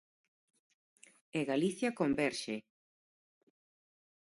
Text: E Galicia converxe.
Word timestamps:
E 1.37 1.39
Galicia 1.51 1.95
converxe. 1.99 2.55